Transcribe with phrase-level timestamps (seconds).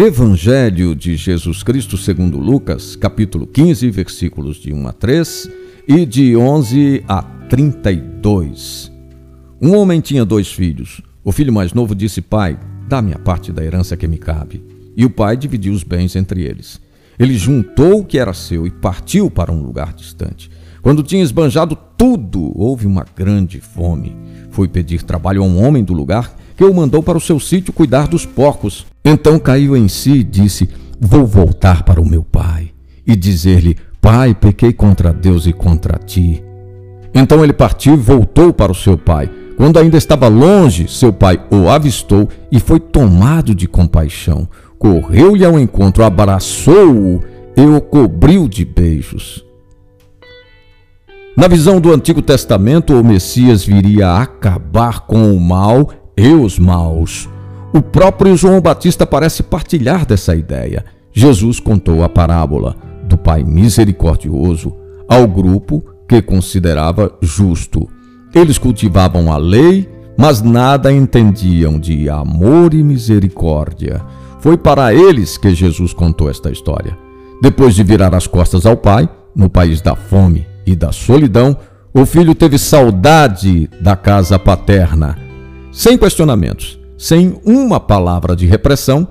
[0.00, 5.50] Evangelho de Jesus Cristo segundo Lucas, capítulo 15, versículos de 1 a 3
[5.88, 8.92] e de 11 a 32.
[9.60, 11.02] Um homem tinha dois filhos.
[11.24, 12.56] O filho mais novo disse: Pai,
[12.88, 14.62] dá-me a parte da herança que me cabe.
[14.96, 16.80] E o pai dividiu os bens entre eles.
[17.18, 20.48] Ele juntou o que era seu e partiu para um lugar distante.
[20.80, 24.16] Quando tinha esbanjado tudo, houve uma grande fome.
[24.52, 27.72] Foi pedir trabalho a um homem do lugar que o mandou para o seu sítio
[27.72, 28.86] cuidar dos porcos.
[29.10, 30.68] Então caiu em si e disse:
[31.00, 32.72] Vou voltar para o meu pai
[33.06, 36.44] e dizer-lhe: Pai, pequei contra Deus e contra ti.
[37.14, 39.30] Então ele partiu e voltou para o seu pai.
[39.56, 44.46] Quando ainda estava longe, seu pai o avistou e foi tomado de compaixão.
[44.78, 47.22] Correu-lhe ao encontro, abraçou-o
[47.56, 49.42] e o cobriu de beijos.
[51.34, 56.58] Na visão do Antigo Testamento, o Messias viria a acabar com o mal e os
[56.58, 57.26] maus.
[57.72, 60.84] O próprio João Batista parece partilhar dessa ideia.
[61.12, 64.74] Jesus contou a parábola do Pai misericordioso
[65.08, 67.86] ao grupo que considerava justo.
[68.34, 74.02] Eles cultivavam a lei, mas nada entendiam de amor e misericórdia.
[74.40, 76.96] Foi para eles que Jesus contou esta história.
[77.42, 81.56] Depois de virar as costas ao pai, no país da fome e da solidão,
[81.92, 85.18] o filho teve saudade da casa paterna.
[85.70, 89.06] Sem questionamentos, sem uma palavra de repressão,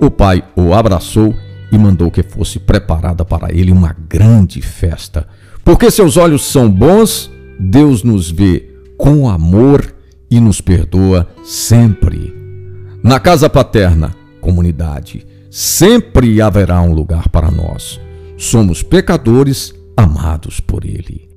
[0.00, 1.34] o pai o abraçou
[1.72, 5.26] e mandou que fosse preparada para ele uma grande festa.
[5.64, 9.92] Porque seus olhos são bons, Deus nos vê com amor
[10.30, 12.32] e nos perdoa sempre.
[13.02, 18.00] Na casa paterna, comunidade, sempre haverá um lugar para nós.
[18.38, 21.31] Somos pecadores amados por Ele.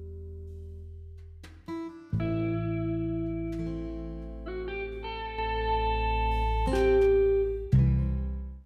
[6.66, 7.05] Bye.